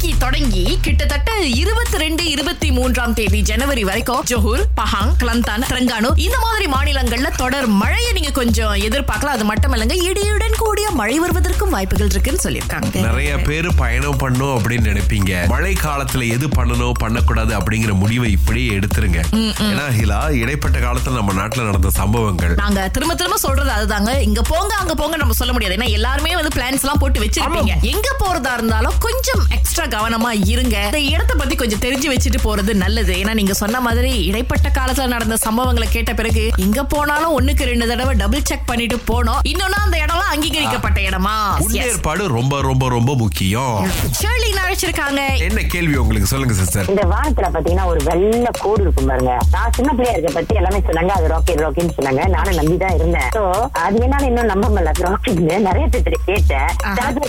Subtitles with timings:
[0.00, 1.30] இன்னைக்கு தொடங்கி கிட்டத்தட்ட
[1.60, 7.66] இருபத்தி ரெண்டு இருபத்தி மூன்றாம் தேதி ஜனவரி வரைக்கும் ஜொஹூர் பஹாங் கிளந்தான் தெலங்கானு இந்த மாதிரி மாநிலங்கள்ல தொடர்
[7.80, 9.34] மழையை நீங்க கொஞ்சம் எதிர்பார்க்கலாம்.
[9.36, 12.94] அது மட்டும் இல்லைங்க இடியுடன் கூடிய மழை வருவதற்கும் வாய்ப்புகள் இருக்குன்னு சொல்லியிருக்காங்க.
[13.08, 15.40] நிறைய பேர் பயணம் பண்ணும் அப்படின்னு நினைப்பீங்க.
[15.54, 19.24] மழை காலத்துல எது பண்ணணும் பண்ணக்கூடாது அப்படிங்கிற முடிவை இப்படியே எடுத்துருங்க.
[19.70, 22.56] ஏன்னா ஹிலா இடைப்பட்ட காலத்துல நம்ம நாட்டுல நடந்த சம்பவங்கள்.
[22.62, 24.14] நாங்க திரும்ப திரும்ப சொல்றது அதுதாங்க.
[24.28, 25.78] இங்க போங்க அங்க போங்க நம்ம சொல்ல முடியாது.
[25.80, 27.76] ஏன்னா எல்லாருமே வந்து பிளான்ஸ் எல்லாம் போட்டு வச்சிருப்பீங்க.
[27.94, 30.76] எங்க போறதா இருந்தாலும் கொஞ்சம் எக்ஸ்ட்ரா கவனமா இருங்க.
[30.84, 33.14] இந்த இடத்த பத்தி கொஞ்சம் தெரிஞ்சு வச்சுட்டு போறது நல்லது.
[33.22, 38.14] ஏன்னா நீங்க சொன்ன மாதிரி இடைப்பட்ட காலத்துல நடந்த சம்பவங்களை கேட்ட பிறகு எங்க போனாலும் ஒண்ணுக்கு ரெண்டு தடவை
[38.22, 39.40] டபுள் செக் பண்ணிட்டு போனோம்.
[39.52, 41.36] இன்னொன்னு அந்த இடம்லாம் அங்கீகரிக்கப்பட்ட இடமா?
[41.62, 43.76] முன்னேற்பாடு ரொம்ப ரொம்ப ரொம்ப முக்கியம்.
[44.20, 45.22] ஷேர்லி அழைச்சிருக்காங்க.
[45.46, 49.34] என்ன கேள்வி உங்களுக்கு சொல்லுங்க சிஸ்டர் இந்த வானத்துல பாத்தீங்கன்னா ஒரு வெள்ளை கோடு இருக்கும் பாருங்க.
[49.52, 51.12] நான் சின்ன பிள்ளையா இருக்க பத்தி எல்லாமே சொன்னாங்க.
[51.18, 52.22] அது ராக்கெட் ராக்கெட்னு சொன்னாங்க.
[52.34, 53.28] நானும் நம்பிதான் இருந்தேன்.
[53.36, 53.42] சோ
[53.84, 54.92] அது என்னால இன்னும் நம்ப முடியல.
[55.06, 56.68] ராக்கெட்னு நிறைய பேர்த்து கேட்டேன்.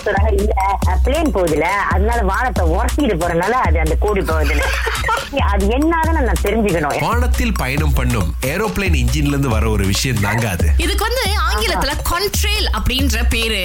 [0.06, 0.52] சொல்றாங்க இல்ல
[1.04, 2.20] பிளேன் போகுதுல அதனால
[2.52, 4.64] வானத்தை உரசிட்டு போறதுனால அது அந்த கோடு போகுதுன்னு.
[5.50, 6.94] அது என்னன்னு நான் தெரிஞ்சுக்கணும்.
[7.04, 10.66] வானத்தில் பயணம் பண்ணும் ஏரோப்ளேன் இன்ஜின்ல இருந்து வர ஒரு விஷயம் தாங்க அது.
[10.84, 13.60] இதுக்கு வந்து ஆங்கிலத்துல கான்ட்ரேல் அப்படின்ற பேரு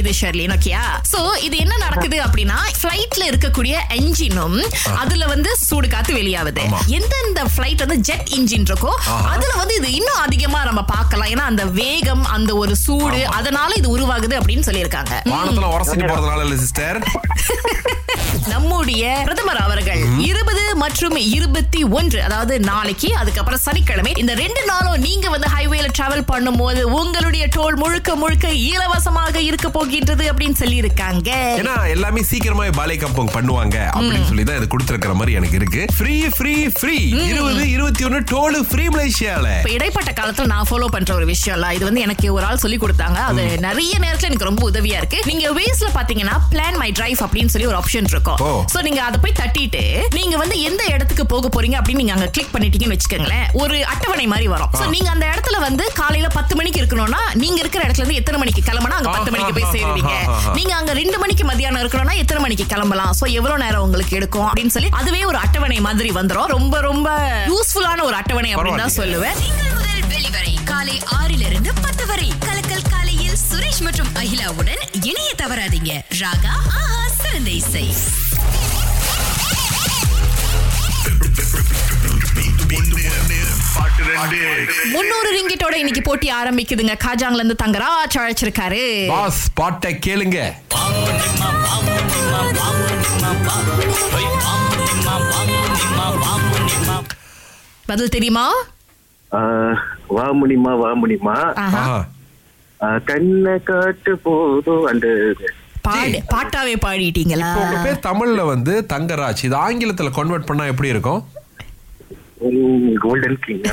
[0.00, 3.64] இது ஷெர்லின் ஓகேயா சோ இது என்ன நடக்குது அப்படின்னா ஃபிளைட்ல இருக்கக்கூடிய
[3.98, 4.58] என்ஜினும்
[5.02, 6.80] அதுல வந்து சூடு காத்து வெளியாகுது ஆமா.
[6.98, 8.92] எந்தெந்த ஃபிளைட் வந்து ஜெட் இன்ஜின் இருக்கோ.
[9.32, 11.30] அதுல வந்து இது இன்னும் அதிகமா நம்ம பார்க்கலாம்.
[11.32, 15.14] ஏன்னா அந்த வேகம் அந்த ஒரு சூடு அதனால இது உருவாகுது அப்படின்னு சொல்லியிருக்காங்க.
[15.32, 17.00] வானத்துல உரசிட்டு போறதுனால இல்ல சிஸ்டர்
[18.48, 20.57] நம்முடைய பிரதமர் அவர்கள் இருபது
[20.88, 24.12] மற்றும் இருபத்தி ஒன்று அதாவது நாளைக்கு அதுக்கப்புறம் சனிக்கிழமை.
[24.20, 30.24] இந்த ரெண்டு நாளும் நீங்க வந்து ஹைவேல டிராவல் பண்ணும்போது உங்களுடைய டோல் முழுக்க முழுக்க இலவசமாக இருக்க போகின்றது
[30.30, 31.30] அப்படின்னு சொல்லி இருக்காங்க
[31.60, 35.82] ஏன்னா எல்லாமே சீக்கிரமா பாலை கம்பங் பண்ணுவாங்க அப்படின்னு சொல்லி தான் இது கொடுத்திருக்கிற மாதிரி எனக்கு இருக்கு.
[35.96, 39.46] ஃப்ரீ ஃப்ரீ ஃப்ரீ இருபது இருபத்தி ஒன்னு டோலு ஃப்ரீ மலேசியால.
[39.60, 41.74] இப்ப இடைப்பட்ட காலத்துல நான் ஃபாலோ பண்ற ஒரு விஷயம் இல்ல.
[41.78, 43.20] இது வந்து எனக்கு ஒரு ஆள் சொல்லி கொடுத்தாங்க.
[43.32, 45.20] அது நிறைய நேரத்துல எனக்கு ரொம்ப உதவியா இருக்கு.
[45.30, 48.42] நீங்க வேஸ்ல பாத்தீங்கன்னா பிளான் மை டிரைவ் அப்படின்னு சொல்லி ஒரு ஆப்ஷன் இருக்கும்.
[48.74, 49.84] சோ நீங்க அதை போய் தட்டிட்டு
[50.18, 53.46] நீங்க வந்து எந்த இடத்துக்கு போக போறீங்க அப்படின்னு நீங்க அங்க கிளிக் பண்ணிட்டீங்கன்னு வச்சுக்கோங்களேன்.
[53.62, 54.70] ஒரு அட்டவணை மாதிரி வரும்.
[54.80, 58.62] சோ நீங்க அந்த இடத்துல வந்து காலையில பத்து மணிக்கு இருக்கணும்னா நீங்க இருக்கிற இடத்துல இருந்து எத்தனை மணிக்கு
[58.70, 60.14] கிளம்பினா அங்க பத்து மணிக்கு போய் சேருவீங்க.
[60.58, 63.12] நீங்க அங்க ரெண்டு மணிக்கு மதியானம் இருக்கணும்னா எத்தனை மணிக்கு கிளம்பலாம்?
[63.20, 66.50] சோ எவ்வளவு நேரம் உங்களுக்கு எடுக்கும் அப்படின்னு சொல்லி அதுவே ஒரு அட்டவணை மாதிரி வந்துரும்.
[66.56, 67.08] ரொம்ப ரொம்ப
[67.52, 69.38] யூஸ்ஃபுல்லான ஒரு அட்டவணை அப்படின்னு தான் சொல்லுவேன்.
[70.12, 72.28] வெளிவரை காலை ஆறிலிருந்து பத்து வரை.
[72.46, 75.92] கலக்கல் காலையில் சுரேஷ் மற்றும் அகிலாவுடன் இணைய தவறாதீங்க.
[76.22, 77.86] ராகா ஆஹா சிறந்த இசை.
[84.92, 86.94] முன்னூறு ரிங்கிட்டோட இன்னைக்கு போட்டி ஆரம்பிக்குதுங்க.
[87.06, 88.82] காஜாங்ல இருந்து தங்கராஜ் அழைச்சிருக்காரு.
[89.08, 90.38] பாஸ் பாட்டை கேளுங்க.
[97.86, 98.46] பதில் தெரியுமா?
[99.32, 101.36] ஆஹ், வா முடியுமா வா முடியுமா
[103.04, 105.06] கண்ணை காட்டு போதும் அந்த
[105.82, 107.48] பாடு பாட்டாவே பாடிட்டீங்களா?
[107.62, 109.42] உங்க பேர் தமிழ்ல வந்து தங்கராஜ்.
[109.42, 111.20] இது ஆங்கிலத்துல கன்வெர்ட் பண்ணா எப்படி இருக்கும்?
[113.02, 113.64] கோல்டன் கிங்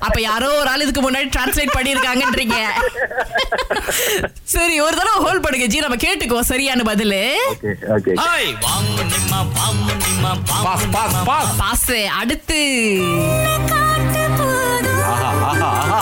[0.00, 2.56] அப்ப யாரோ ஒரு ஆள் இதுக்கு முன்னாடி டிரான்ஸ்லேட் பண்ணிருக்காங்கன்றீங்க
[4.54, 6.50] சரி ஒரு தடவை ஹோல்ட் பண்ணுங்க ஜி நம்ம கேட்டுக்குவோம்.
[6.50, 7.22] சரியான பதிலு.
[7.50, 8.14] ஓகே ஓகே
[11.58, 11.88] பாஸ்
[12.20, 12.60] அடுத்து
[15.06, 16.00] ஆஹா ஆஹா ஆஹா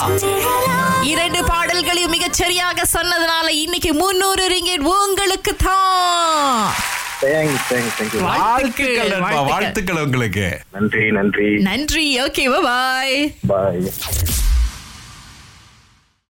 [1.11, 6.65] இரண்டு பாடல்களையும் மிகச் சரியாக சொன்னதுனால இன்னைக்கு முன்னூறு ரிங்கெட் உங்களுக்கு தான்
[8.22, 9.21] வாழ்த்துக்கள்.
[9.21, 10.60] வாழ்த்துக்கள் உங்களுக்கு.
[10.72, 11.56] நன்றி நன்றி.
[11.56, 12.22] நன்றி.
[12.22, 13.81] ஓகே பாய் பாய்